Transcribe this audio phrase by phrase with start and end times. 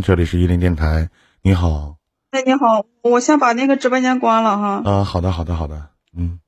[0.00, 1.10] 这里是伊林电台，
[1.42, 1.96] 你好。
[2.30, 4.82] 哎，你好，我先把那个直播间关了哈。
[4.84, 6.38] 啊，好的，好的，好的，嗯。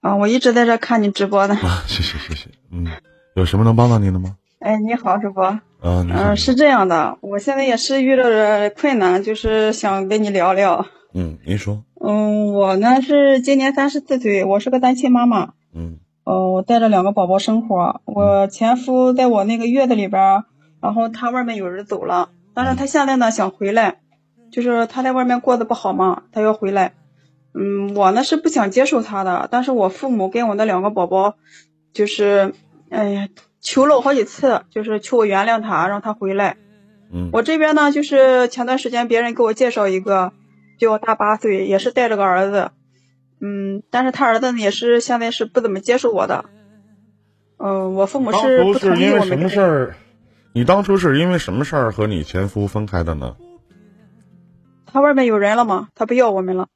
[0.00, 1.54] 啊，我一直在这看你直播呢。
[1.56, 2.86] 啊，谢谢，谢谢，嗯，
[3.34, 4.36] 有什么能帮到您的吗？
[4.60, 5.60] 哎，你好，主播。
[5.82, 10.86] 嗯，嗯，是这样的，我现在也是遇到了困难，就是想跟你聊聊。
[11.12, 11.82] 嗯，您说。
[12.00, 15.52] 嗯，我呢是今年三十四岁，我是个单亲妈妈。
[15.74, 15.98] 嗯。
[16.24, 18.00] 哦，我带着两个宝宝生活。
[18.04, 20.44] 我前夫在我那个月子里边，
[20.80, 24.00] 然后他外面有人走了，但是他现在呢想回来，
[24.50, 26.94] 就是他在外面过得不好嘛，他要回来。
[27.52, 31.34] 嗯，我呢是不想接受他的，但是我父母跟我那两个宝宝，
[31.92, 32.54] 就是，
[32.90, 33.28] 哎呀，
[33.60, 36.56] 求了我好几次，就是求我原谅他，让他回来。
[37.12, 37.30] 嗯。
[37.32, 40.32] 我这边呢，就是前段时间别人给我介绍一个，
[40.78, 42.70] 比我大八岁，也是带着个儿子。
[43.40, 46.44] 嗯，但是他儿子呢也是现在是不怎么接受我的。
[47.58, 49.26] 嗯，我父母是不同意我们。
[49.26, 49.96] 什么事儿？
[50.52, 53.36] 你当初是因为什么事儿和你前夫分开的呢？
[54.86, 55.88] 他外面有人了吗？
[55.94, 56.66] 他不要我们了。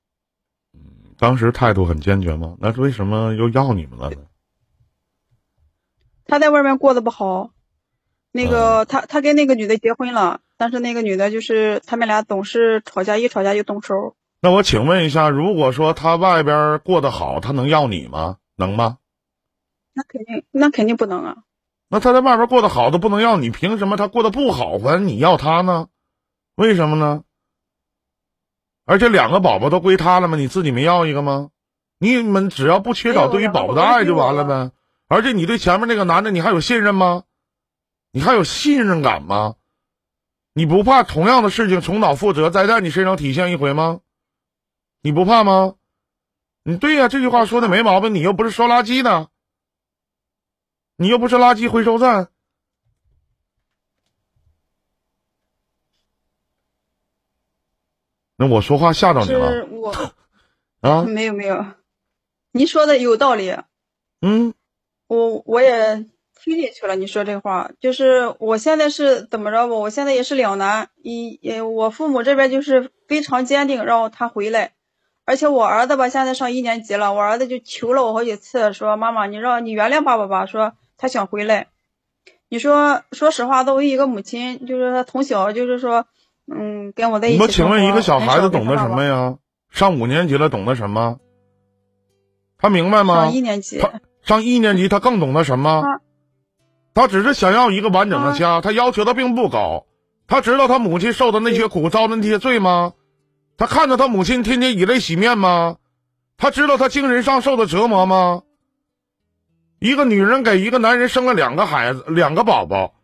[0.72, 0.80] 嗯，
[1.18, 2.56] 当时态度很坚决吗？
[2.60, 4.16] 那为什么又要你们了呢？
[6.24, 7.50] 他在外面过得不好，
[8.30, 14.14] 那个他他跟那个女的结婚了，但是那个女的就是他们俩总是吵架，一吵架就动手。
[14.40, 18.36] 那我请问一下，如果说他外边过得好，他能要你吗？
[18.54, 18.98] 能吗？
[19.92, 21.36] 那肯定，那肯定不能啊。
[21.88, 25.88] 那他在外边过得好都不能要你，凭什么他过得不好还你要他呢？
[26.56, 27.22] 为什么呢？
[28.84, 30.36] 而且两个宝宝都归他了吗？
[30.36, 31.50] 你自己没要一个吗？
[31.98, 34.72] 你们只要不缺少对于宝宝的爱就完了呗。
[35.08, 37.24] 而且你对前面那个男的，你还有信任吗？
[38.10, 39.54] 你还有信任感吗？
[40.52, 44.00] 你不怕同样的事情重蹈覆辙，再在你身上体现一回吗？
[45.02, 45.74] 你不怕吗？
[46.62, 48.14] 你对呀，这句话说的没毛病。
[48.14, 49.28] 你又不是收垃圾的，
[50.96, 52.28] 你又不是垃圾回收站。
[58.36, 59.66] 那我说话吓着你了？
[59.66, 59.92] 我
[60.80, 61.64] 啊， 没有没有，
[62.52, 63.56] 你说的有道理。
[64.20, 64.54] 嗯，
[65.06, 66.06] 我我也
[66.42, 66.96] 听进去了。
[66.96, 69.74] 你说这话，就是我现在是怎么着吧？
[69.74, 70.90] 我现在也是两难。
[71.02, 74.74] 一，我父母这边就是非常坚定，让他回来。
[75.24, 81.66] 而且我儿子吧，现在上一年级了，我儿子就求了我好几次，说妈妈，你让你原谅爸爸吧，说他想回来。
[82.48, 86.06] 你说，说实话，作为一个母亲，就是他从小就是说，
[86.50, 87.42] 嗯，跟我在一起。
[87.42, 89.36] 我请问，一个小孩子懂得什么呀？
[89.70, 91.18] 上五年级了，懂得什么？
[92.56, 93.16] 他明白吗？
[93.16, 93.78] 上一年级。
[93.78, 95.82] 他上一年级，他更懂得什么？
[96.94, 99.84] 他只是想要一个完整的家，他要求的并不高。
[100.26, 102.94] 他知道他母亲受的那些苦，遭的那些罪吗？
[103.58, 105.76] 他看着他母亲天天以泪洗面吗？
[106.38, 108.40] 他知道他精神上受的折磨吗？
[109.84, 112.94] 一个女人给一个男人生了两个孩子，两个宝宝，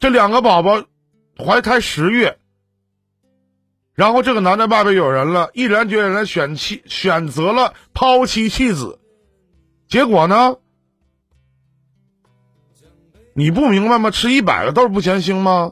[0.00, 0.82] 这两个宝宝
[1.38, 2.36] 怀胎十月，
[3.94, 8.98] 然后这个男的外边有人了，毅然决然的选妻，选择了抛妻弃子，
[9.86, 10.56] 结果呢？
[13.32, 14.10] 你不明白吗？
[14.10, 15.70] 吃一百个豆不嫌腥吗？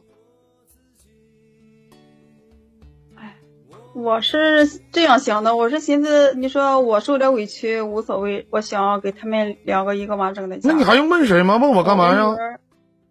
[3.96, 10.70] 我是这样想的，我是寻思，你说我受点委屈无所谓，我想给他们两个一个完整的家。
[10.70, 11.56] 那你还用问谁吗？
[11.56, 12.36] 问我干嘛呀？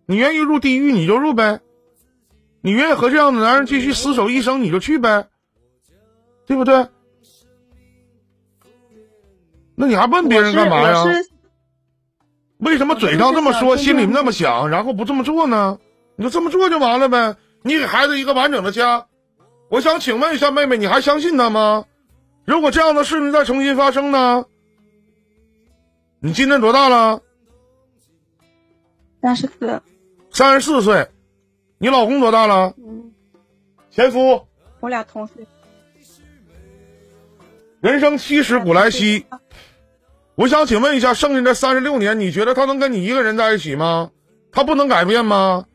[0.06, 1.60] 你愿意入地狱你就入呗，
[2.62, 5.26] 你愿意和这样的男人继续厮守一生你就去呗，
[6.46, 6.86] 对不对？
[9.74, 11.04] 那你还问别人干嘛呀？
[12.60, 15.80] 为什么嘴上这么说，心里那么想，然后不这么做呢？
[16.16, 19.08] 你就这么做就完了呗，你给孩子一个完整的家。
[19.76, 21.84] 我想请问一下，妹妹，你还相信他吗？
[22.46, 24.46] 如果这样的事情再重新发生呢？
[26.22, 27.22] 你今年多大了？
[29.22, 29.82] 三十四。
[30.32, 31.10] 三十四岁。
[31.78, 32.74] 你老公多大了？
[32.78, 33.12] 嗯。
[33.92, 34.48] 前夫。
[34.80, 35.46] 我俩同岁。
[37.82, 39.26] 人生七十古来稀。
[40.36, 44.12] 我想请问一下，剩下这三十六年，你觉得他能跟你一个人在一起吗？
[44.54, 45.66] 他不能改变吗？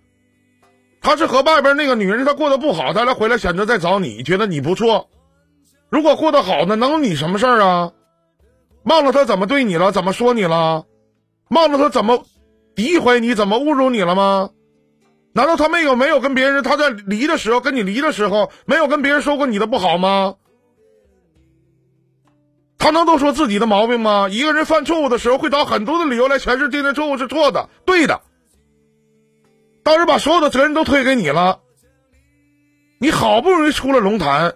[1.00, 5.08] 他是和外边那个女人，他过得不好，他来回来选择再找你，觉得你不错。
[5.88, 7.92] 如果过得好呢，能有你什么事儿啊？
[8.84, 10.84] 忘了他怎么对你了，怎么说你了？
[11.48, 12.24] 忘了他怎么
[12.76, 14.50] 诋毁你，怎么侮辱你了吗？
[15.32, 16.62] 难道他没有没有跟别人？
[16.62, 20.34] 他在离的时候跟你离的时候，没有跟别人说过你的不好吗？
[22.78, 24.28] 他能都说自己的毛病吗？
[24.30, 28.20] 一个人犯错误的时候，会找很多的理由来诠释这件错误是错的、对的。
[29.92, 31.60] 要是把所有的责任都推给你了，
[33.00, 34.54] 你好不容易出了龙潭，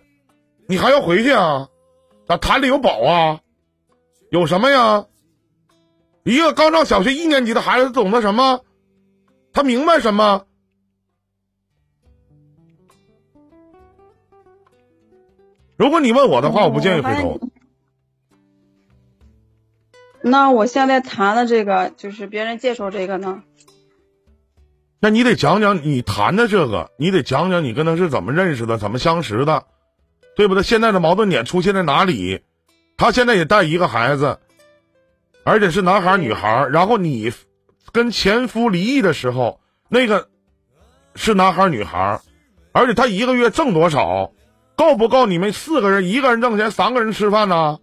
[0.69, 1.69] 你还要回去啊？
[2.27, 3.41] 咋潭里有宝啊，
[4.31, 5.07] 有什么呀？
[6.25, 8.61] 一个刚上小学一年级的孩子，懂得什么？
[9.53, 10.47] 他明白什么？
[15.77, 17.41] 如果你问我的话，我不建议回头。
[20.23, 23.43] 那我现在谈的这个，就是别人介绍这个呢。
[25.05, 29.65] 那你得讲讲你谈的这个，你得讲讲你跟他是怎么认识的，怎么相识的，
[30.35, 30.63] 对不对？
[30.63, 32.41] 现在的矛盾点出现在哪里？
[32.97, 34.39] 他现在也带一个孩子，
[35.45, 36.67] 而且是男孩女孩。
[36.73, 37.31] 然后你
[37.93, 39.61] 跟前夫离异的时候，
[39.91, 40.27] 那个
[41.17, 42.19] 是男孩女孩，
[42.73, 44.33] 而且他一个月挣多少，
[44.75, 47.79] 够不够你们四个人一个人挣钱，三个人吃饭呢？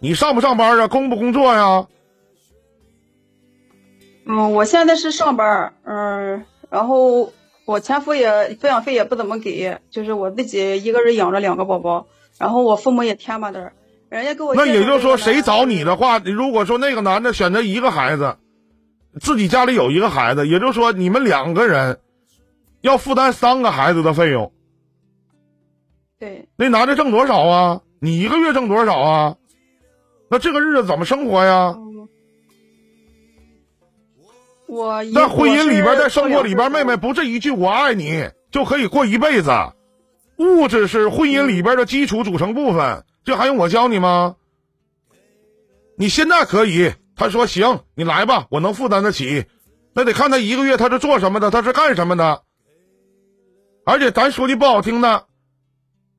[0.00, 0.88] 你上不上班啊？
[0.88, 1.86] 工不工作呀？
[4.28, 7.32] 嗯，我现在是上班儿，嗯，然后
[7.64, 13.72] 我前夫也抚养费也不怎么给，就是我自己一个人养着两个宝宝，然后我父母也添巴的，
[14.08, 18.36] 人家给我那也就是说，谁找你的话，如果说那个男的选择一个孩子，
[19.20, 22.00] 自己家里有一个孩子，也就是说你们两个人
[22.80, 24.52] 要负担三个孩子的费用。
[26.18, 27.82] 对，那男的挣多少啊？
[28.00, 29.36] 你一个月挣多少啊？
[30.28, 31.78] 那这个日子怎么生活呀？
[34.68, 39.50] 嗯，我一在婚姻里边，在生活里边，妹妹不是一句“我爱你”就可以过一辈子。
[40.38, 44.36] 物质是婚姻里边的基础组成部分，这还用我教你吗？
[45.96, 49.46] 你现在可以，他说行，你来吧，我能负担得起。
[49.94, 52.42] 那得看他一个月他是做什么的，他是干什么的。
[53.86, 55.24] 而且咱说句不好听的，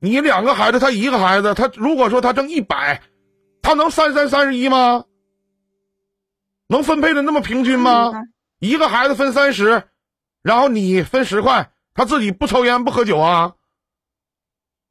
[0.00, 3.02] 你两个孩子，他一个孩子，他如果说他挣一百，
[3.62, 5.04] 他能三三三十一吗？
[6.66, 8.10] 能分配的那么平均吗？
[8.14, 9.84] 嗯一个孩子分三十，
[10.42, 13.54] 然后你分十块，他自己不抽烟不喝酒啊？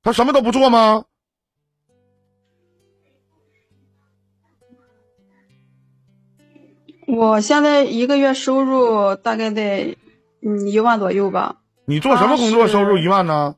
[0.01, 1.03] 他什么都不做吗？
[7.07, 9.95] 我现在一个月收入大概在
[10.41, 11.57] 嗯一万左右吧。
[11.85, 13.55] 你做什么工作收入一万呢？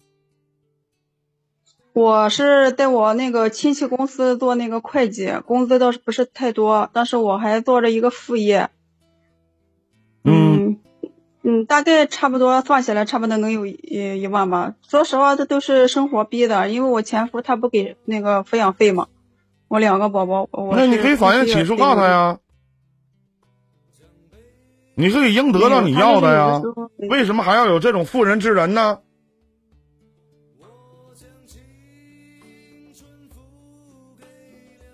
[1.93, 8.69] 我是在我那个亲戚公司做那个会计，工资倒是不是太多，但是我还做着一个副业。
[11.49, 14.75] 嗯嗯，大概差不多算起来，差不多能有一一万吧。
[14.87, 19.07] 说实话，这都是生活逼的，因为我前夫他不给那个抚养费嘛，
[19.67, 22.37] 我两个宝宝，我那你可以法院起诉告他呀。
[24.93, 26.61] 你可以应得到你要的呀
[27.09, 28.99] 为什么还要有这种妇人之仁呢？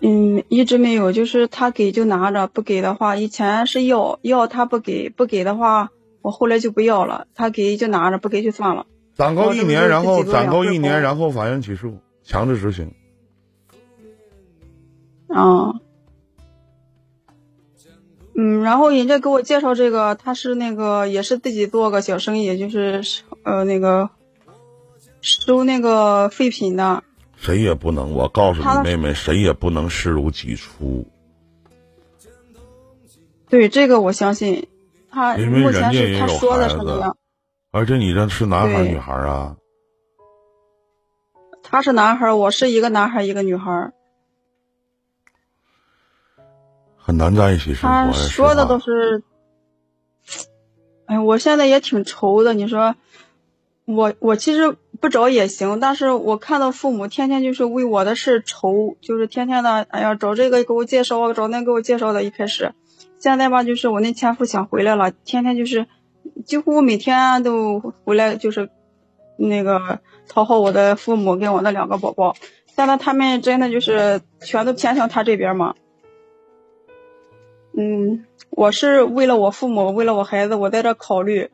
[0.00, 5.90] 嗯，一直没有，就是他给就拿着，不给的话，以前是要要他不给，不给的话，
[6.26, 8.86] 我后来就不要了，他给就拿着，不给就算了。
[9.14, 12.92] 攒够一年，然后攒够一年，然后法院起诉，强制执行。
[15.28, 15.78] 啊，
[18.34, 23.04] 嗯，然后人家给我介绍这个，他是那个也是自己做个小生意，就是
[23.44, 24.10] 呃那个
[25.20, 27.04] 收那个废品的。
[27.36, 31.06] 谁也不能，我告诉你妹妹，谁也不能视如己出，
[33.48, 34.66] 对这个我相信，
[35.10, 37.16] 他因为目前人家也有是他说的孩子是那样，
[37.70, 39.56] 而且你这是男孩女孩啊？
[41.68, 43.92] 他是男孩，我是一个男孩一个女孩，
[46.96, 48.12] 很难在一起生活他。
[48.12, 49.24] 说的都是，
[51.06, 52.54] 哎，我现在也挺愁的。
[52.54, 52.94] 你说，
[53.84, 62.22] 我我其实不找也行，但是我看到父母天天就是为我的事愁，就是天天的，哎呀，找这个给我介绍，找那个给我介绍的。
[62.22, 62.74] 一开始，
[63.18, 65.86] 现在吧，就是我那前夫想回来了，天天就是，
[66.44, 68.68] 几乎每天都回来，就是
[69.36, 72.36] 那个讨好我的父母跟我那两个宝宝。
[72.66, 75.74] 现在他们真的就是全都偏向他这边嘛。
[77.78, 81.50] 嗯，我是为了我父母，为了我孩子，我在这考虑，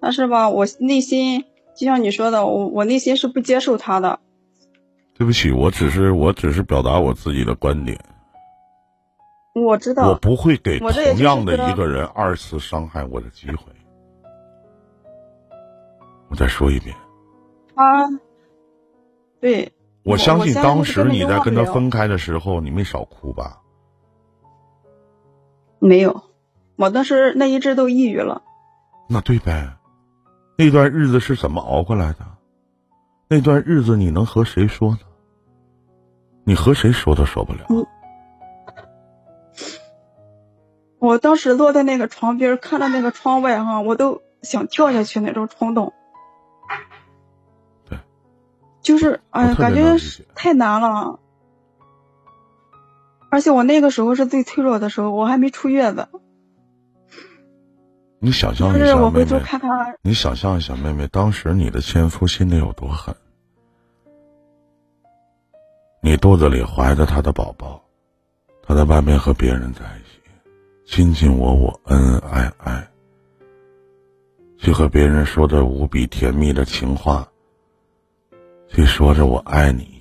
[0.00, 1.44] 但是吧，我内心
[1.74, 4.20] 就像你说的，我我内心是不接受他的。
[5.18, 7.98] 对不起，我只是我只是表达我自己的观点，
[9.62, 13.72] 我知道，我不会给同样的一个人二次伤害我的机会。
[16.28, 16.94] 我再说一遍，
[17.74, 18.10] 啊，
[19.40, 19.72] 对，
[20.02, 23.62] 我我相信当时你在跟他分开的时候，你没少哭吧？
[25.78, 26.22] 没有，
[26.76, 28.42] 我当时那一阵都抑郁了。
[29.08, 29.78] 那对呗，
[30.58, 32.26] 那段日子是怎么熬过来的？
[33.28, 34.98] 那段日子你能和谁说呢？
[36.44, 37.66] 你和谁说都说不了。
[41.06, 45.92] 我当时坐在那个床边，看到那个窗外哈，我都想跳下去那种冲动。
[47.88, 48.00] 对，
[48.82, 49.96] 就是哎呀，感觉
[50.34, 51.20] 太难了。
[53.30, 56.08] 而且我那个时候是最脆弱的时候，我还没出月子。
[58.18, 59.60] 你想象一下，妹我回头妹，看，
[60.02, 63.14] 你想象一下，妹妹，当时你的前夫心里有多狠？
[66.02, 67.80] 你肚子里怀着他的宝宝，
[68.66, 70.05] 他在外面和别人在一起，
[70.86, 72.88] 卿卿我我，恩恩爱爱，
[74.56, 77.28] 去和别人说着无比甜蜜的情话，
[78.68, 80.00] 去说着我爱你，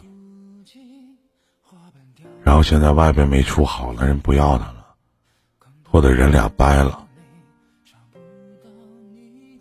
[2.44, 4.86] 然后现在外边没处好了，人不要他了，
[5.90, 7.06] 或者人俩掰了，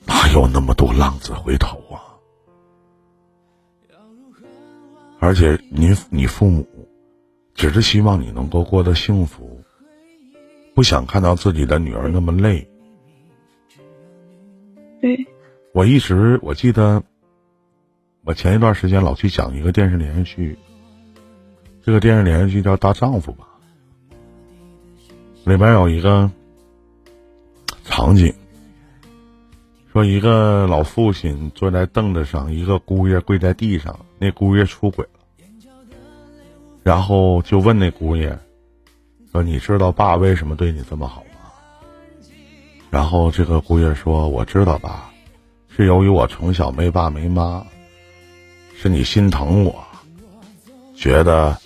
[0.04, 2.04] 哪有那么多浪子回头啊？
[5.20, 6.68] 而且你你父母，
[7.54, 9.58] 只是希望你能够过得幸福，
[10.74, 12.68] 不想看到自己的女儿那么累。
[15.00, 15.26] 对，
[15.72, 17.02] 我一直我记得，
[18.24, 20.58] 我前一段时间老去讲一个电视连续剧，
[21.82, 23.46] 这个电视连续剧叫《大丈夫》吧，
[25.44, 26.30] 里边有一个
[27.84, 28.34] 场景，
[29.92, 35.20] 说一个老父亲坐在凳子上，一个姑爷跪在地上，那姑爷出轨了。
[36.82, 38.38] 然后就问那姑爷，
[39.34, 41.50] 说：“你知道爸为什么对你这么好吗？”
[42.88, 45.10] 然后这个姑爷说：“我知道爸，
[45.76, 47.66] 是由于我从小没爸没妈，
[48.80, 49.84] 是你心疼我，
[50.96, 51.58] 觉得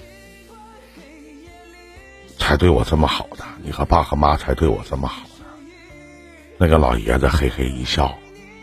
[2.38, 5.44] 才对我这么好的，你和爸和妈才对我这么好的。”
[6.56, 8.16] 那个老爷子嘿嘿一笑，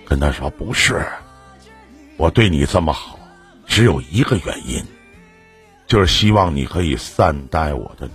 [0.03, 1.05] 跟他说：“不是，
[2.17, 3.19] 我对你这么好，
[3.67, 4.83] 只有一个原因。”
[5.85, 8.13] 就是希望你可以善待我的女，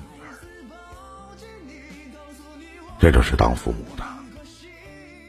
[3.01, 4.05] 这就是当父母的。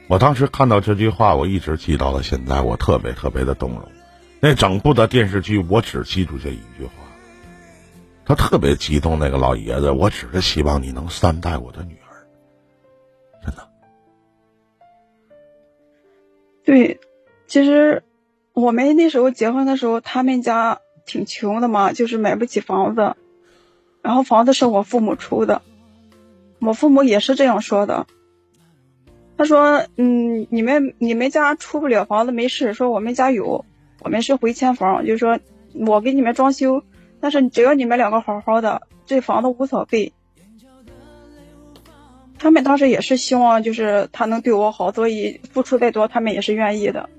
[0.08, 3.90] 我当时看到这句话，我一直记到了现在，我特别特别的动容。
[4.42, 6.92] 那整部的电视剧，我只记住这一句话。
[8.26, 12.28] 他特别激动，那个老爷子，我只是希望你能善待我的女儿，
[13.46, 13.68] 真的。
[16.66, 17.00] 对，
[17.48, 18.04] 其实
[18.54, 20.80] 我们那时候结婚的时候，他们家。
[21.04, 23.16] 挺穷的嘛，就是买不起房子，
[24.04, 25.64] 然后房子是我父母出的，
[26.62, 28.08] 我父母也是这样说的。
[29.38, 33.66] 他说：“嗯，你们你们家出不了房子没事，说我们家有，
[34.02, 35.40] 我们是回迁房，就是说
[35.74, 36.84] 我给你们装修，
[37.20, 40.14] 但是只要你们两个好好的，这房子无所谓。”
[42.38, 47.10] 他们当时也是希望就是他能对我好，所以付出再多他们也是愿意的，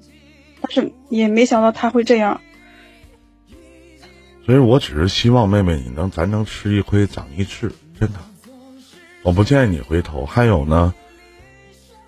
[0.61, 2.40] 但是也没想到他会这样。
[4.44, 8.18] 所以我只是希望妹妹你能，咱能吃一亏长一智，真的。
[9.22, 10.26] 我不建议你回头。
[10.26, 10.92] 还有呢，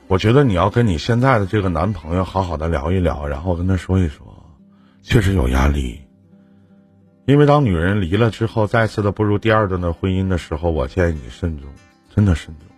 [0.06, 4.26] 我觉得你要跟你现在的这个男朋友好好的聊一聊，然后跟他说一说，
[5.02, 6.00] 确实有压力。
[7.26, 11.68] 因为当女人离了之后，再次的步入第二段的婚姻的时候，我建议你慎重，
[12.14, 12.68] 真的慎重。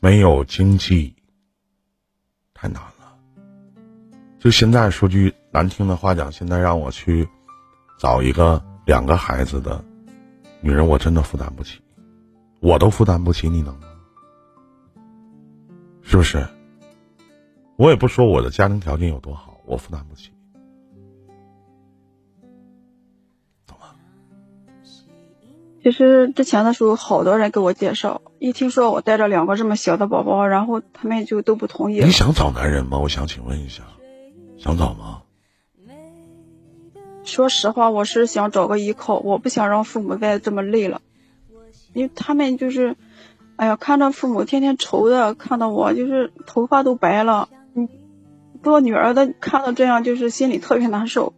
[0.00, 1.14] 没有经济，
[2.54, 3.16] 太难了。
[4.38, 5.34] 就现在说句。
[5.54, 7.28] 难听的话讲，现在让我去
[7.96, 9.84] 找一个两个孩子的
[10.64, 11.78] 女人，我真的负担不起，
[12.60, 13.86] 我都负担不起，你能吗？
[16.00, 16.46] 是不是？
[17.76, 20.30] 我也不说我的家庭条件有多好，我负担不起，
[23.66, 23.88] 懂吗？
[25.82, 32.02] 其实之前的时候，好多人给我介绍，一听说我带着两个这么小的宝宝，然后他们就都不同意。
[32.02, 32.98] 你想找男人吗？
[33.00, 33.82] 我想请问一下，
[34.56, 35.23] 想找吗？
[37.24, 41.00] 说实话，我是想找个依靠，我不想让父母再这么累了，
[41.92, 42.96] 因为他们就是，
[43.56, 47.88] 哎呀，看着父母天天愁的，看到我就是头发都白了，嗯，
[48.62, 51.32] 做女儿的看到这样就是心里特别难受。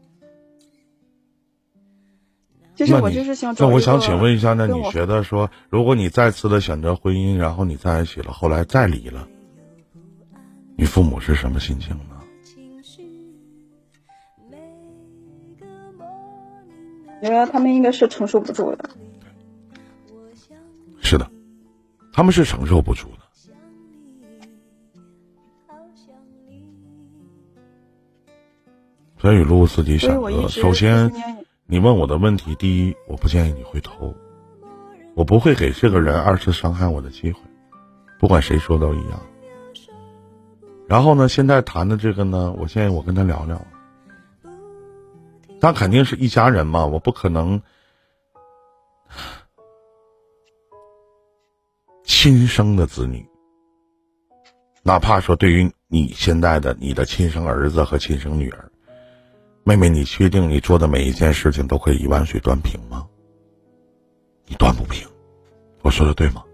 [2.75, 9.29] 就是我就是想找那我想请问一下，那你觉得说，如果你再次的选择婚姻，然后你在一起了，后来再离了，
[10.77, 12.16] 你父母是什么心情呢？
[17.27, 18.89] 觉得他们应该是承受不住的。
[21.03, 21.31] 是的，
[22.13, 23.19] 他们是承受不住的。
[29.19, 30.49] 所以，路自己选择。
[30.49, 31.13] 首先，
[31.67, 34.15] 你问我的问题，第一，我不建议你回头，
[35.15, 37.41] 我不会给这个人二次伤害我的机会，
[38.19, 39.21] 不管谁说都一样。
[40.87, 43.61] 然后呢，现在谈的这个呢，我建议我跟他聊聊。
[45.61, 47.61] 那肯定是一家人嘛，我不可能
[52.05, 53.27] 亲生的子女，
[54.83, 58.71] 哪怕说对于你现在的你的亲生儿子和亲生女儿，
[59.65, 63.07] 妹妹，你确定你做的每一件事情都可以一碗水端平吗？
[64.47, 65.09] 你端不平，
[65.83, 66.45] 我说的对吗？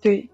[0.00, 0.28] 对，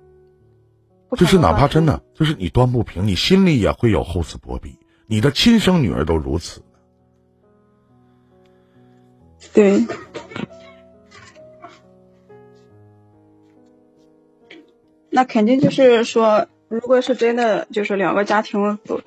[1.17, 4.77] 就是哪怕真的就是你端不平，你心里也会有厚此薄彼。
[5.07, 6.63] 你的亲生女儿都如此。
[9.53, 9.87] 对。
[15.11, 19.01] 那肯定就是说，如果是真的就是两个家庭走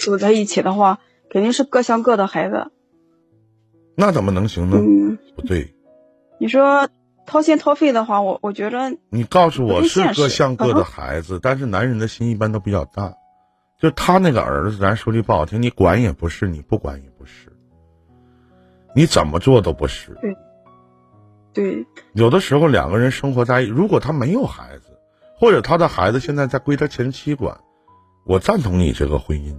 [0.00, 2.70] 走在一起的话，肯定是各相各的孩子。
[3.96, 4.76] 那怎么能行呢？
[4.78, 5.74] 嗯，不对。
[6.38, 6.88] 你说
[7.26, 13.14] 掏心掏肺的话，我我觉得你告诉我是各像各的孩子，但是男人的心一般都比较大。
[13.80, 17.52] 就他那个儿子，咱说句不好听，你管也不是，你不管也不是，
[18.98, 20.12] 你怎么做都不是。
[20.20, 20.36] 对。
[21.52, 21.86] 对。
[22.14, 24.98] 有的时候两个人生活在，如果他没有孩子。
[25.38, 27.60] 或者他的孩子现在在归他前妻管，
[28.26, 29.56] 我赞同你这个婚姻。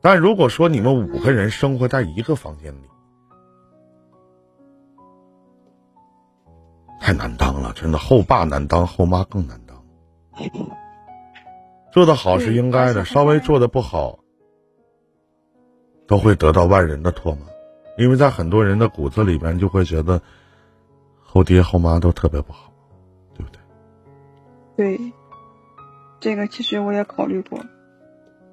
[0.00, 2.88] 但如果说你们五个人生活在一个房间里，
[7.00, 9.80] 太难当了，真的后爸难当，后妈更难当。
[11.94, 14.18] 做的好是应该的，稍微做的不好，
[16.08, 17.46] 都会得到万人的唾骂，
[17.96, 20.20] 因为在很多人的骨子里边就会觉得
[21.22, 22.72] 后爹后妈都特别不好。
[24.74, 24.96] 对，
[26.20, 27.58] 这个其实我也考虑过。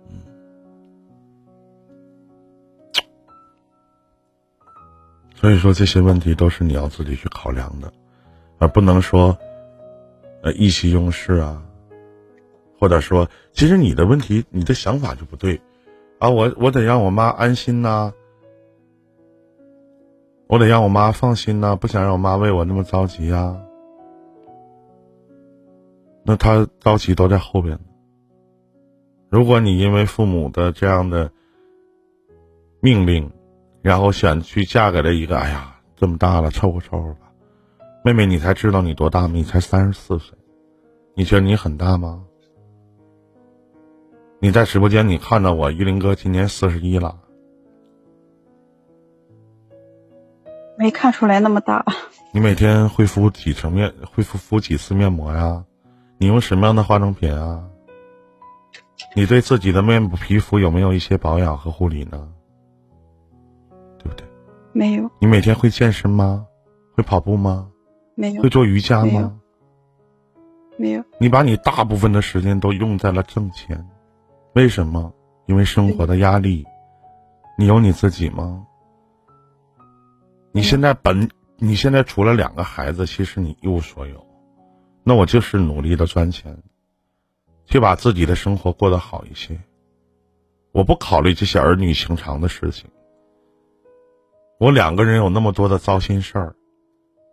[0.10, 0.18] 嗯，
[5.36, 7.94] 所以说这些问题都是你要自己去考量的，
[8.58, 9.38] 而不能说，
[10.42, 11.64] 呃，意气用事啊，
[12.80, 15.62] 或者说，其实你的问题，你的想法就不对，
[16.20, 18.14] 啊，我我得让我妈安心呐，
[20.48, 23.56] 我得让我妈放心呐，不想让我妈为我那么着急呀。
[26.24, 27.78] 那他着急都在后边。
[29.30, 31.30] 如果你因为父母的这样的
[32.80, 33.32] 命令，
[33.82, 37.32] 然后选去嫁给了一个，哎呀，这么大了，凑合凑合吧。
[38.04, 39.34] 妹妹，你才知道你多大吗？
[39.34, 40.38] 你才三十四岁，
[41.16, 42.24] 你觉得你很大吗？
[44.46, 47.18] 你在直播间，你看到我玉林哥今年四十一了，
[50.78, 51.84] 没看出来那么大。
[52.32, 53.92] 你每天会敷几层面？
[54.14, 55.66] 会敷敷几次面膜呀？
[56.20, 57.68] 你用什么样的化妆品啊？
[59.16, 62.30] 你对自己的面部皮肤有没有一些保养和护理呢？
[63.98, 64.28] 对不对？
[64.74, 65.10] 没有。
[65.18, 66.46] 你每天会健身吗？
[66.94, 67.72] 会跑步吗？
[68.14, 68.44] 没有。
[68.44, 69.40] 会做瑜伽吗？
[70.78, 71.04] 没有。
[71.18, 73.84] 你把你大部分的时间都用在了挣钱，
[74.56, 75.14] 为什么？
[75.48, 76.66] 因为生活的压力。
[77.58, 78.66] 你有你自己吗？
[80.54, 84.26] 你现在本你现在除了两个孩子，其实你一无所有。
[85.04, 86.58] 那我就是努力的赚钱，
[87.66, 89.60] 去把自己的生活过得好一些。
[90.72, 92.90] 我不考虑这些儿女情长的事情。
[94.58, 96.56] 我两个人有那么多的糟心事儿，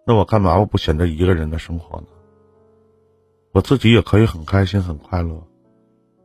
[0.05, 2.09] 那我干嘛我不选择一个人的生活呢？
[3.53, 5.47] 我自己也可以很开心很快乐，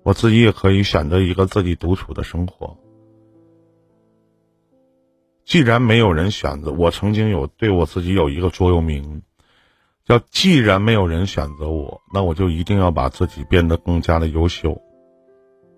[0.07, 2.77] 我自己也可以选择一个自己独处的生活。
[5.43, 9.21] 既然没有人选择，我曾经有对我自己有一个座右铭。
[10.05, 14.81] 叫既然没有人选择我，那我就一定要把自己变得更加的优秀，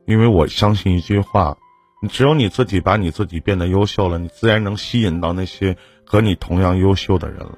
[0.06, 1.58] 因为我相信一句话：
[2.00, 7.58] 你只有你自己把你自己变得优秀了，你自然能吸引到那些和你同样优秀的人了。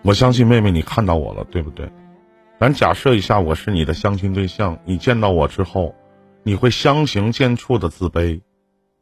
[0.00, 1.92] 我相信妹妹，你看到我了，对不对？
[2.60, 5.94] 咱假设一下，我是你的相亲对象，你见到我之后，
[6.42, 8.40] 你会相形见绌的自卑，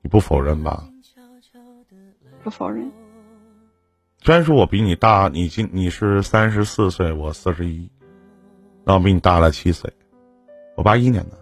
[0.03, 0.85] 你不否认吧？
[2.45, 2.93] 不否认。
[4.21, 7.91] 虽然说我比你大，你今你是三十四岁，我四十一，
[8.85, 9.91] 那我比你大了七岁，
[10.77, 11.39] 我八一年的。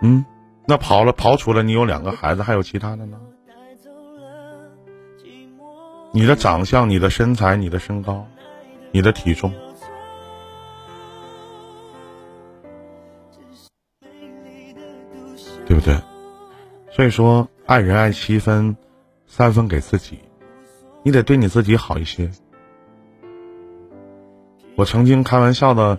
[0.00, 0.24] 嗯，
[0.66, 3.20] 那刨了刨除了你有两个孩子，还有其他的呢？
[6.14, 8.26] 你的长相、你的身材、你的身高、
[8.92, 9.52] 你的体重，
[15.66, 15.96] 对不对？
[16.92, 18.76] 所以说，爱人爱七分。
[19.34, 20.18] 三分给自己，
[21.02, 22.30] 你得对你自己好一些。
[24.76, 25.98] 我曾经开玩笑的，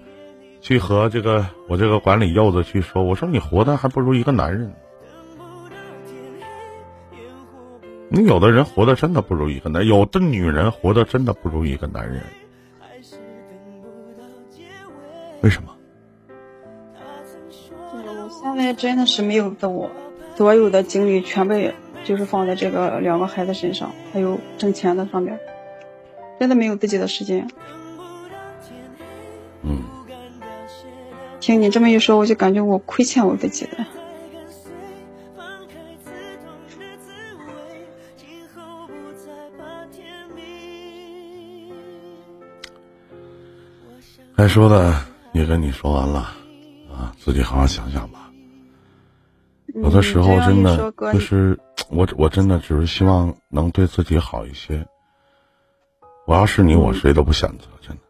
[0.61, 4.71] 去和这个我这个管理柚子去说，我说你活的还不如一个男人。
[8.07, 12.21] 你有的人活的真的不如一个男，有的女人活的真的不如一个男人。
[15.43, 15.75] 为什么？
[17.93, 19.91] 我现在真的是没有的，我
[20.35, 21.75] 所有的精力全被。
[22.05, 25.39] 就是放在这个两个孩子身上，还有挣钱的上面，
[26.37, 27.47] 真的没有自己的时间。
[29.61, 29.83] 嗯，
[31.39, 33.85] 听你这么一说，我就感觉我亏欠我自己的。
[44.35, 44.93] 该说的
[45.33, 46.19] 也跟你说完了，
[46.91, 48.31] 啊，自己好好想想吧。
[49.73, 54.87] 有的时候真的就是我，我真的只是希望能对自己好一些。
[56.27, 58.03] 我要是你，我嗯谁都不选择，真的。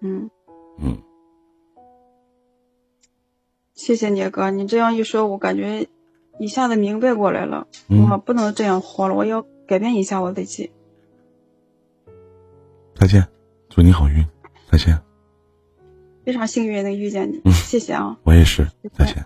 [0.00, 0.30] 嗯，
[0.78, 0.98] 嗯，
[3.74, 5.88] 谢谢你哥，你这样一说，我感觉
[6.38, 10.72] 一下子明白过来了，嗯我不能这样活了，我要改变一下我自己。
[12.94, 13.28] 再见，
[13.68, 14.26] 祝你好运，
[14.72, 14.98] 再见。
[16.24, 18.16] 非常幸运能遇见你，嗯谢谢啊。
[18.24, 19.22] 我也是，再见。